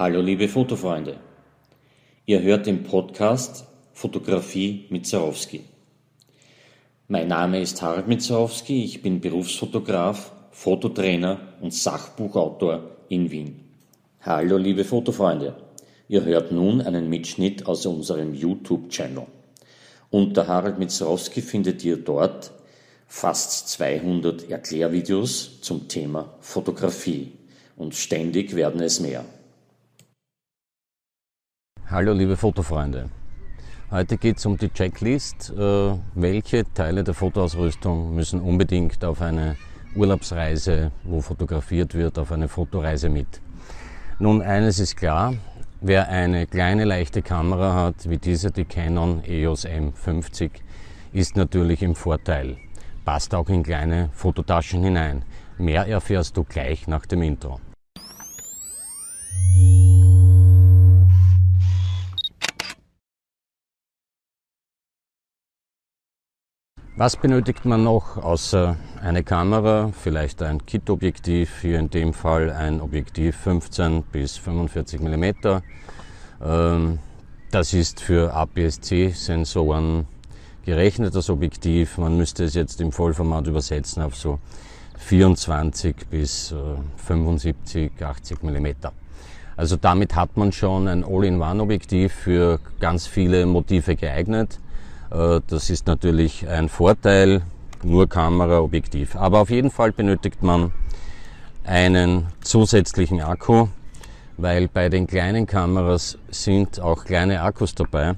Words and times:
Hallo 0.00 0.22
liebe 0.22 0.48
Fotofreunde. 0.48 1.18
Ihr 2.24 2.40
hört 2.40 2.64
den 2.64 2.84
Podcast 2.84 3.66
Fotografie 3.92 4.86
mit 4.88 5.06
Zarowski. 5.06 5.60
Mein 7.06 7.28
Name 7.28 7.60
ist 7.60 7.82
Harald 7.82 8.08
Mitzarowski, 8.08 8.82
ich 8.82 9.02
bin 9.02 9.20
Berufsfotograf, 9.20 10.32
Fototrainer 10.52 11.52
und 11.60 11.74
Sachbuchautor 11.74 12.96
in 13.10 13.30
Wien. 13.30 13.60
Hallo 14.22 14.56
liebe 14.56 14.84
Fotofreunde. 14.84 15.54
Ihr 16.08 16.24
hört 16.24 16.50
nun 16.50 16.80
einen 16.80 17.10
Mitschnitt 17.10 17.66
aus 17.66 17.84
unserem 17.84 18.32
YouTube-Channel. 18.32 19.26
Unter 20.08 20.48
Harald 20.48 20.78
Mitzarowski 20.78 21.42
findet 21.42 21.84
ihr 21.84 21.98
dort 21.98 22.52
fast 23.06 23.68
200 23.68 24.48
Erklärvideos 24.48 25.60
zum 25.60 25.88
Thema 25.88 26.36
Fotografie 26.40 27.32
und 27.76 27.94
ständig 27.94 28.56
werden 28.56 28.80
es 28.80 28.98
mehr. 28.98 29.26
Hallo 31.90 32.12
liebe 32.12 32.36
Fotofreunde. 32.36 33.10
Heute 33.90 34.16
geht 34.16 34.38
es 34.38 34.46
um 34.46 34.56
die 34.56 34.68
Checklist. 34.68 35.50
Äh, 35.50 35.98
welche 36.14 36.62
Teile 36.72 37.02
der 37.02 37.14
Fotoausrüstung 37.14 38.14
müssen 38.14 38.40
unbedingt 38.40 39.04
auf 39.04 39.20
eine 39.20 39.56
Urlaubsreise, 39.96 40.92
wo 41.02 41.20
fotografiert 41.20 41.94
wird, 41.94 42.16
auf 42.16 42.30
eine 42.30 42.46
Fotoreise 42.46 43.08
mit? 43.08 43.40
Nun, 44.20 44.40
eines 44.40 44.78
ist 44.78 44.96
klar. 44.98 45.34
Wer 45.80 46.08
eine 46.08 46.46
kleine 46.46 46.84
leichte 46.84 47.22
Kamera 47.22 47.74
hat, 47.74 48.08
wie 48.08 48.18
diese, 48.18 48.52
die 48.52 48.66
Canon 48.66 49.24
EOS 49.24 49.66
M50, 49.66 50.50
ist 51.12 51.36
natürlich 51.36 51.82
im 51.82 51.96
Vorteil. 51.96 52.56
Passt 53.04 53.34
auch 53.34 53.48
in 53.48 53.64
kleine 53.64 54.10
Fototaschen 54.12 54.84
hinein. 54.84 55.24
Mehr 55.58 55.88
erfährst 55.88 56.36
du 56.36 56.44
gleich 56.44 56.86
nach 56.86 57.04
dem 57.06 57.22
Intro. 57.22 57.58
Was 66.96 67.16
benötigt 67.16 67.64
man 67.64 67.84
noch 67.84 68.16
außer 68.16 68.76
eine 69.00 69.22
Kamera, 69.22 69.90
vielleicht 69.92 70.42
ein 70.42 70.66
Kit-Objektiv, 70.66 71.60
hier 71.60 71.78
in 71.78 71.88
dem 71.88 72.12
Fall 72.12 72.50
ein 72.50 72.80
Objektiv 72.80 73.36
15 73.36 74.02
bis 74.02 74.36
45 74.36 75.00
mm. 75.00 75.24
Ähm, 76.42 76.98
das 77.52 77.74
ist 77.74 78.00
für 78.00 78.34
APS-C-Sensoren 78.34 80.06
gerechnet, 80.64 81.14
das 81.14 81.30
Objektiv. 81.30 81.96
Man 81.96 82.16
müsste 82.16 82.44
es 82.44 82.54
jetzt 82.54 82.80
im 82.80 82.90
Vollformat 82.90 83.46
übersetzen 83.46 84.02
auf 84.02 84.16
so 84.16 84.40
24 84.98 85.94
bis 86.10 86.52
75, 86.96 87.92
80 88.02 88.42
mm. 88.42 88.66
Also 89.56 89.76
damit 89.76 90.16
hat 90.16 90.36
man 90.36 90.52
schon 90.52 90.88
ein 90.88 91.04
All-in-One-Objektiv 91.04 92.12
für 92.12 92.58
ganz 92.80 93.06
viele 93.06 93.46
Motive 93.46 93.94
geeignet. 93.94 94.58
Äh, 95.10 95.40
das 95.46 95.70
ist 95.70 95.86
natürlich 95.86 96.48
ein 96.48 96.68
Vorteil, 96.68 97.42
nur 97.82 98.08
Kamera, 98.08 98.60
Objektiv. 98.60 99.16
Aber 99.16 99.40
auf 99.40 99.50
jeden 99.50 99.70
Fall 99.70 99.92
benötigt 99.92 100.42
man 100.42 100.72
einen 101.64 102.26
zusätzlichen 102.40 103.20
Akku, 103.20 103.68
weil 104.36 104.68
bei 104.68 104.88
den 104.88 105.06
kleinen 105.06 105.46
Kameras 105.46 106.18
sind 106.30 106.80
auch 106.80 107.04
kleine 107.04 107.42
Akkus 107.42 107.74
dabei. 107.74 108.14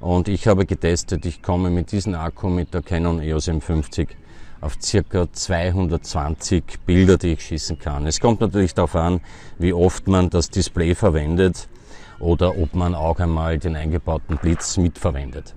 Und 0.00 0.28
ich 0.28 0.46
habe 0.46 0.66
getestet, 0.66 1.24
ich 1.24 1.42
komme 1.42 1.70
mit 1.70 1.92
diesem 1.92 2.14
Akku 2.14 2.48
mit 2.48 2.74
der 2.74 2.82
Canon 2.82 3.20
EOS 3.22 3.48
M50 3.48 4.08
auf 4.60 4.76
circa 4.80 5.30
220 5.30 6.80
Bilder, 6.86 7.18
die 7.18 7.34
ich 7.34 7.42
schießen 7.42 7.78
kann. 7.78 8.06
Es 8.06 8.20
kommt 8.20 8.40
natürlich 8.40 8.74
darauf 8.74 8.96
an, 8.96 9.20
wie 9.58 9.72
oft 9.72 10.06
man 10.06 10.30
das 10.30 10.50
Display 10.50 10.94
verwendet 10.94 11.68
oder 12.18 12.56
ob 12.58 12.74
man 12.74 12.94
auch 12.94 13.18
einmal 13.18 13.58
den 13.58 13.76
eingebauten 13.76 14.38
Blitz 14.38 14.76
mitverwendet. 14.76 15.54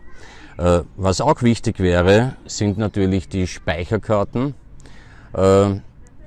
Äh, 0.57 0.81
was 0.95 1.21
auch 1.21 1.43
wichtig 1.43 1.79
wäre, 1.79 2.35
sind 2.45 2.77
natürlich 2.77 3.29
die 3.29 3.45
Speicherkarten. 3.45 4.55
Äh, 5.33 5.75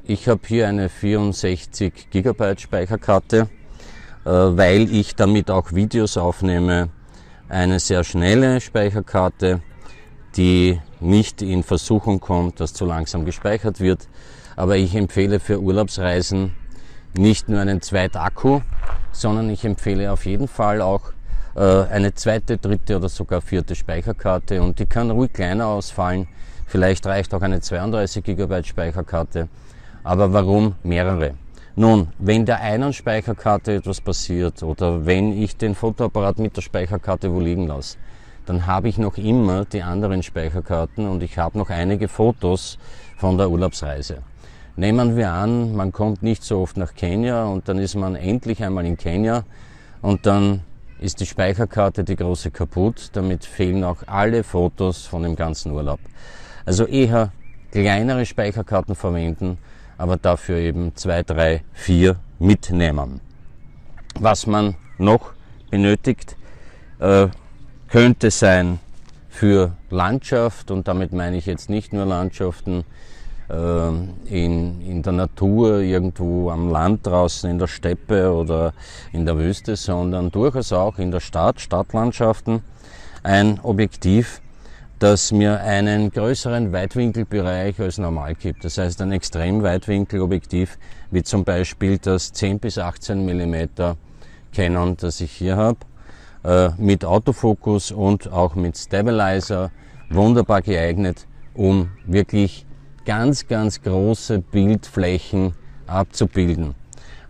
ich 0.05 0.29
habe 0.29 0.41
hier 0.47 0.69
eine 0.69 0.89
64 0.89 2.11
GB 2.11 2.59
Speicherkarte, 2.59 3.49
äh, 4.25 4.31
weil 4.31 4.93
ich 4.95 5.17
damit 5.17 5.51
auch 5.51 5.73
Videos 5.73 6.17
aufnehme. 6.17 6.91
Eine 7.49 7.81
sehr 7.81 8.05
schnelle 8.05 8.61
Speicherkarte, 8.61 9.61
die 10.37 10.81
nicht 11.01 11.43
in 11.43 11.65
Versuchung 11.65 12.21
kommt, 12.21 12.61
dass 12.61 12.73
zu 12.73 12.85
langsam 12.85 13.25
gespeichert 13.25 13.81
wird. 13.81 14.07
Aber 14.55 14.77
ich 14.77 14.95
empfehle 14.95 15.41
für 15.41 15.61
Urlaubsreisen 15.61 16.55
nicht 17.15 17.49
nur 17.49 17.59
einen 17.59 17.83
Zweitakku, 17.83 18.61
sondern 19.11 19.51
ich 19.51 19.65
empfehle 19.65 20.13
auf 20.13 20.25
jeden 20.27 20.47
Fall 20.47 20.81
auch 20.81 21.13
eine 21.61 22.15
zweite, 22.15 22.57
dritte 22.57 22.97
oder 22.97 23.09
sogar 23.09 23.41
vierte 23.41 23.75
Speicherkarte 23.75 24.63
und 24.63 24.79
die 24.79 24.87
kann 24.87 25.11
ruhig 25.11 25.33
kleiner 25.33 25.67
ausfallen. 25.67 26.27
Vielleicht 26.67 27.07
reicht 27.07 27.35
auch 27.35 27.43
eine 27.43 27.61
32 27.61 28.25
GB 28.25 28.63
Speicherkarte. 28.65 29.49
Aber 30.03 30.33
warum 30.33 30.77
mehrere? 30.83 31.35
Nun, 31.77 32.09
wenn 32.19 32.47
der 32.47 32.61
einen 32.61 32.93
Speicherkarte 32.93 33.75
etwas 33.75 34.01
passiert 34.01 34.63
oder 34.63 35.05
wenn 35.05 35.33
ich 35.33 35.57
den 35.57 35.75
Fotoapparat 35.75 36.39
mit 36.39 36.57
der 36.57 36.63
Speicherkarte 36.63 37.33
wo 37.33 37.41
liegen 37.41 37.67
lasse, 37.67 37.99
dann 38.47 38.67
habe 38.67 38.89
ich 38.89 38.99
noch 38.99 39.19
immer 39.19 39.65
die 39.65 39.83
anderen 39.83 40.23
Speicherkarten 40.23 41.07
und 41.07 41.23
ich 41.23 41.39
habe 41.39 41.59
noch 41.59 41.71
einige 41.71 42.09
Fotos 42.09 42.79
von 43.19 43.37
der 43.37 43.51
Urlaubsreise. 43.51 44.19
Nehmen 44.77 45.17
wir 45.17 45.31
an, 45.31 45.77
man 45.77 45.93
kommt 45.93 46.23
nicht 46.23 46.43
so 46.43 46.61
oft 46.61 46.77
nach 46.77 46.95
Kenia 46.95 47.45
und 47.45 47.69
dann 47.69 47.79
ist 47.79 47.97
man 47.97 48.17
endlich 48.17 48.65
einmal 48.65 48.87
in 48.87 48.97
Kenia 48.97 49.45
und 50.01 50.27
dann 50.27 50.63
ist 51.01 51.21
die 51.21 51.27
Speicherkarte 51.27 52.05
die 52.05 52.17
große 52.17 52.51
kaputt. 52.51 53.11
Damit 53.15 53.45
fehlen 53.45 53.85
auch 53.85 54.03
alle 54.07 54.45
Fotos 54.45 55.07
von 55.07 55.23
dem 55.23 55.35
ganzen 55.35 55.73
Urlaub. 55.73 56.01
Also 56.67 56.87
eher 56.87 57.33
kleinere 57.73 58.27
Speicherkarten 58.27 58.95
verwenden, 58.95 59.59
aber 59.97 60.17
dafür 60.17 60.59
eben 60.59 60.95
zwei, 60.97 61.23
drei, 61.23 61.63
vier 61.73 62.17
mitnehmen. 62.39 63.21
Was 64.19 64.47
man 64.47 64.75
noch 64.99 65.33
benötigt, 65.71 66.37
äh, 66.99 67.29
könnte 67.89 68.31
sein 68.31 68.79
für 69.29 69.73
Landschaft 69.89 70.71
und 70.71 70.87
damit 70.87 71.13
meine 71.13 71.37
ich 71.37 71.47
jetzt 71.47 71.71
nicht 71.71 71.93
nur 71.93 72.05
Landschaften 72.05 72.85
in, 73.51 74.81
in 74.81 75.03
der 75.03 75.13
Natur, 75.13 75.81
irgendwo 75.81 76.51
am 76.51 76.71
Land 76.71 77.07
draußen, 77.07 77.51
in 77.51 77.59
der 77.59 77.67
Steppe 77.67 78.33
oder 78.33 78.73
in 79.13 79.27
der 79.27 79.37
Wüste, 79.39 79.77
sondern 79.77 80.31
durchaus 80.31 80.73
auch 80.73 80.99
in 80.99 81.11
der 81.11 81.21
Stadt, 81.21 81.61
Stadtlandschaften, 81.61 82.63
ein 83.23 83.59
Objektiv, 83.63 84.41
das 85.01 85.33
mir 85.33 85.61
einen 85.63 86.11
größeren 86.11 86.73
Weitwinkelbereich 86.73 87.81
als 87.81 87.99
normal 87.99 88.35
gibt. 88.35 88.65
Das 88.65 88.77
heißt 88.79 89.01
ein 89.01 89.13
Extremweitwinkelobjektiv, 89.13 90.79
wie 91.11 91.23
zum 91.23 91.43
Beispiel 91.45 91.99
das 91.99 92.33
10 92.33 92.59
bis 92.59 92.79
18 92.79 93.25
mm 93.25 93.95
Canon, 94.55 94.97
das 94.97 95.21
ich 95.21 95.33
hier 95.33 95.57
habe, 95.57 95.79
äh, 96.45 96.71
mit 96.77 97.05
Autofokus 97.05 97.93
und 97.93 98.31
auch 98.31 98.55
mit 98.55 98.77
Stabilizer, 98.77 99.71
wunderbar 100.11 100.61
geeignet, 100.61 101.27
um 101.55 101.91
wirklich 102.07 102.67
ganz, 103.11 103.49
ganz 103.49 103.83
große 103.83 104.39
Bildflächen 104.39 105.53
abzubilden. 105.89 106.77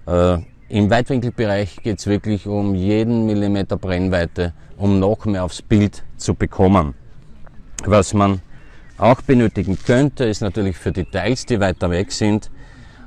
Äh, 0.07 0.37
Im 0.69 0.91
Weitwinkelbereich 0.91 1.79
geht 1.83 2.01
es 2.01 2.07
wirklich 2.07 2.47
um 2.47 2.75
jeden 2.75 3.25
Millimeter 3.25 3.79
Brennweite, 3.79 4.53
um 4.77 4.99
noch 4.99 5.25
mehr 5.25 5.43
aufs 5.43 5.63
Bild 5.63 6.05
zu 6.19 6.35
bekommen. 6.35 6.93
Was 7.87 8.13
man 8.13 8.43
auch 8.99 9.23
benötigen 9.23 9.79
könnte, 9.83 10.25
ist 10.25 10.43
natürlich 10.43 10.77
für 10.77 10.93
Details, 10.93 11.47
die 11.47 11.61
weiter 11.61 11.91
weg 11.91 12.13
sind, 12.13 12.51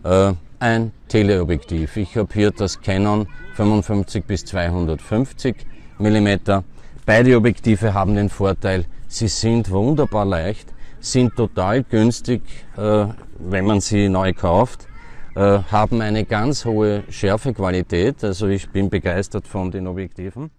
äh, 0.03 0.33
ein 0.57 0.91
Teleobjektiv. 1.09 1.95
Ich 1.97 2.17
habe 2.17 2.33
hier 2.33 2.49
das 2.49 2.81
Canon 2.81 3.27
55 3.53 4.25
bis 4.25 4.45
250 4.45 5.57
Millimeter. 5.99 6.63
Beide 7.05 7.37
Objektive 7.37 7.93
haben 7.93 8.15
den 8.15 8.29
Vorteil, 8.29 8.85
sie 9.07 9.27
sind 9.27 9.69
wunderbar 9.69 10.25
leicht 10.25 10.72
sind 11.03 11.35
total 11.35 11.83
günstig, 11.83 12.41
äh, 12.77 13.07
wenn 13.37 13.65
man 13.65 13.81
sie 13.81 14.07
neu 14.07 14.33
kauft, 14.33 14.87
äh, 15.35 15.59
haben 15.69 16.01
eine 16.01 16.23
ganz 16.23 16.63
hohe 16.63 17.03
Schärfequalität. 17.09 18.23
Also 18.23 18.47
ich 18.47 18.69
bin 18.69 18.89
begeistert 18.89 19.45
von 19.47 19.69
den 19.69 19.85
Objektiven. 19.87 20.49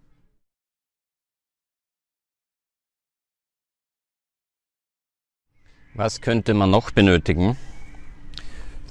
Was 5.94 6.20
könnte 6.20 6.54
man 6.54 6.70
noch 6.70 6.90
benötigen? 6.90 7.56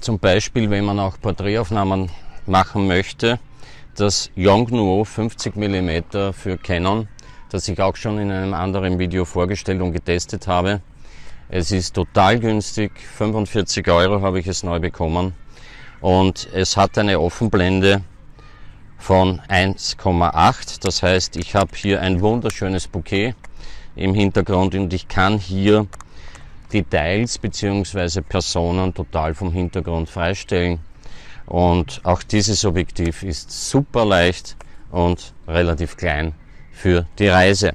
Zum 0.00 0.18
Beispiel, 0.18 0.70
wenn 0.70 0.84
man 0.84 0.98
auch 0.98 1.20
Porträtaufnahmen 1.20 2.10
machen 2.46 2.88
möchte, 2.88 3.38
das 3.94 4.30
Yongnuo 4.34 5.04
50 5.04 5.54
mm 5.54 6.32
für 6.32 6.58
Canon, 6.58 7.08
das 7.50 7.68
ich 7.68 7.80
auch 7.80 7.94
schon 7.94 8.18
in 8.18 8.32
einem 8.32 8.54
anderen 8.54 8.98
Video 8.98 9.24
vorgestellt 9.24 9.80
und 9.82 9.92
getestet 9.92 10.48
habe. 10.48 10.80
Es 11.48 11.70
ist 11.70 11.94
total 11.94 12.40
günstig, 12.40 12.92
45 12.98 13.86
Euro 13.88 14.22
habe 14.22 14.40
ich 14.40 14.46
es 14.46 14.62
neu 14.62 14.80
bekommen 14.80 15.34
und 16.00 16.48
es 16.52 16.76
hat 16.76 16.96
eine 16.96 17.20
Offenblende 17.20 18.02
von 18.98 19.40
1,8. 19.48 20.82
Das 20.82 21.02
heißt, 21.02 21.36
ich 21.36 21.54
habe 21.54 21.70
hier 21.76 22.00
ein 22.00 22.22
wunderschönes 22.22 22.88
Bouquet 22.88 23.34
im 23.94 24.14
Hintergrund 24.14 24.74
und 24.74 24.92
ich 24.94 25.06
kann 25.06 25.38
hier 25.38 25.86
Details 26.72 27.38
bzw. 27.38 28.22
Personen 28.22 28.94
total 28.94 29.34
vom 29.34 29.52
Hintergrund 29.52 30.08
freistellen. 30.08 30.80
Und 31.46 32.00
auch 32.04 32.22
dieses 32.22 32.64
Objektiv 32.64 33.22
ist 33.22 33.50
super 33.70 34.06
leicht 34.06 34.56
und 34.90 35.34
relativ 35.46 35.96
klein 35.98 36.32
für 36.72 37.06
die 37.18 37.28
Reise. 37.28 37.74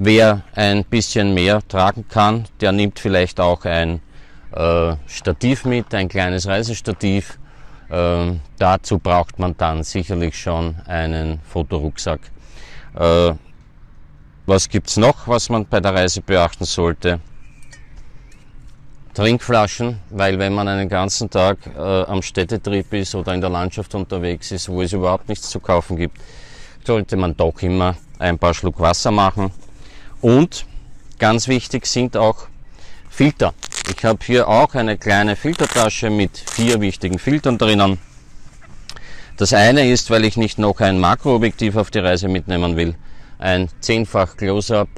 Wer 0.00 0.42
ein 0.54 0.84
bisschen 0.84 1.34
mehr 1.34 1.60
tragen 1.66 2.06
kann, 2.08 2.44
der 2.60 2.70
nimmt 2.70 3.00
vielleicht 3.00 3.40
auch 3.40 3.64
ein 3.64 4.00
äh, 4.52 4.94
Stativ 5.08 5.64
mit, 5.64 5.92
ein 5.92 6.08
kleines 6.08 6.46
Reisestativ. 6.46 7.36
Ähm, 7.90 8.38
dazu 8.58 9.00
braucht 9.00 9.40
man 9.40 9.56
dann 9.56 9.82
sicherlich 9.82 10.38
schon 10.38 10.76
einen 10.86 11.40
Fotorucksack. 11.40 12.20
Äh, 12.94 13.32
was 14.46 14.68
gibt's 14.68 14.96
noch, 14.98 15.26
was 15.26 15.48
man 15.50 15.66
bei 15.66 15.80
der 15.80 15.92
Reise 15.92 16.22
beachten 16.22 16.64
sollte? 16.64 17.18
Trinkflaschen, 19.14 19.98
weil 20.10 20.38
wenn 20.38 20.54
man 20.54 20.68
einen 20.68 20.88
ganzen 20.88 21.28
Tag 21.28 21.58
äh, 21.76 21.80
am 21.80 22.22
Städtetrip 22.22 22.92
ist 22.92 23.16
oder 23.16 23.34
in 23.34 23.40
der 23.40 23.50
Landschaft 23.50 23.92
unterwegs 23.96 24.52
ist, 24.52 24.68
wo 24.68 24.80
es 24.80 24.92
überhaupt 24.92 25.28
nichts 25.28 25.50
zu 25.50 25.58
kaufen 25.58 25.96
gibt, 25.96 26.18
sollte 26.86 27.16
man 27.16 27.36
doch 27.36 27.60
immer 27.62 27.96
ein 28.20 28.38
paar 28.38 28.54
Schluck 28.54 28.78
Wasser 28.78 29.10
machen. 29.10 29.50
Und 30.20 30.66
ganz 31.18 31.48
wichtig 31.48 31.86
sind 31.86 32.16
auch 32.16 32.48
Filter. 33.08 33.54
Ich 33.90 34.04
habe 34.04 34.18
hier 34.24 34.48
auch 34.48 34.74
eine 34.74 34.98
kleine 34.98 35.36
Filtertasche 35.36 36.10
mit 36.10 36.36
vier 36.36 36.80
wichtigen 36.80 37.18
Filtern 37.18 37.58
drinnen. 37.58 37.98
Das 39.36 39.52
eine 39.52 39.88
ist, 39.88 40.10
weil 40.10 40.24
ich 40.24 40.36
nicht 40.36 40.58
noch 40.58 40.80
ein 40.80 40.98
Makroobjektiv 40.98 41.76
auf 41.76 41.90
die 41.90 42.00
Reise 42.00 42.28
mitnehmen 42.28 42.76
will, 42.76 42.96
ein 43.38 43.68
zehnfach 43.80 44.36
Close-up 44.36 44.88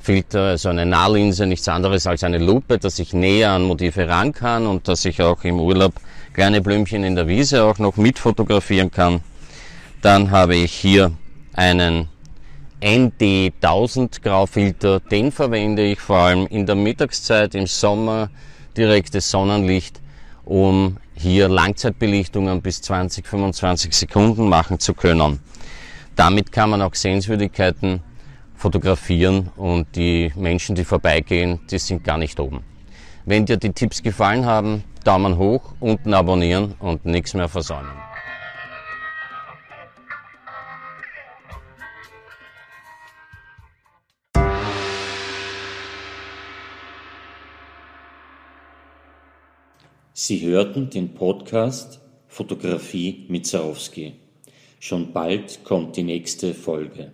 Filter, 0.00 0.48
also 0.48 0.68
eine 0.68 0.84
Nahlinse, 0.84 1.46
nichts 1.46 1.66
anderes 1.66 2.06
als 2.06 2.22
eine 2.22 2.38
Lupe, 2.38 2.78
dass 2.78 2.98
ich 2.98 3.14
näher 3.14 3.52
an 3.52 3.64
Motive 3.64 4.06
ran 4.06 4.32
kann 4.32 4.66
und 4.66 4.86
dass 4.86 5.04
ich 5.06 5.22
auch 5.22 5.42
im 5.44 5.58
Urlaub 5.58 5.94
kleine 6.34 6.60
Blümchen 6.60 7.04
in 7.04 7.16
der 7.16 7.26
Wiese 7.26 7.64
auch 7.64 7.78
noch 7.78 7.96
mit 7.96 8.18
fotografieren 8.18 8.90
kann. 8.90 9.22
Dann 10.02 10.30
habe 10.30 10.56
ich 10.56 10.72
hier 10.72 11.12
einen 11.54 12.10
ND 12.84 13.54
1000 13.62 14.22
Graufilter, 14.22 15.00
den 15.00 15.32
verwende 15.32 15.82
ich 15.82 16.00
vor 16.00 16.18
allem 16.18 16.46
in 16.48 16.66
der 16.66 16.74
Mittagszeit, 16.74 17.54
im 17.54 17.66
Sommer, 17.66 18.28
direktes 18.76 19.30
Sonnenlicht, 19.30 20.02
um 20.44 20.98
hier 21.14 21.48
Langzeitbelichtungen 21.48 22.60
bis 22.60 22.82
20, 22.82 23.26
25 23.26 23.94
Sekunden 23.94 24.50
machen 24.50 24.80
zu 24.80 24.92
können. 24.92 25.40
Damit 26.14 26.52
kann 26.52 26.68
man 26.68 26.82
auch 26.82 26.94
Sehenswürdigkeiten 26.94 28.02
fotografieren 28.54 29.48
und 29.56 29.86
die 29.96 30.30
Menschen, 30.36 30.74
die 30.74 30.84
vorbeigehen, 30.84 31.60
die 31.70 31.78
sind 31.78 32.04
gar 32.04 32.18
nicht 32.18 32.38
oben. 32.38 32.60
Wenn 33.24 33.46
dir 33.46 33.56
die 33.56 33.72
Tipps 33.72 34.02
gefallen 34.02 34.44
haben, 34.44 34.84
Daumen 35.04 35.38
hoch, 35.38 35.72
unten 35.80 36.12
abonnieren 36.12 36.74
und 36.80 37.06
nichts 37.06 37.32
mehr 37.32 37.48
versäumen. 37.48 38.13
Sie 50.16 50.46
hörten 50.46 50.90
den 50.90 51.12
Podcast 51.14 51.98
Fotografie 52.28 53.26
mit 53.26 53.48
Zarowski. 53.48 54.12
Schon 54.78 55.12
bald 55.12 55.64
kommt 55.64 55.96
die 55.96 56.04
nächste 56.04 56.54
Folge. 56.54 57.12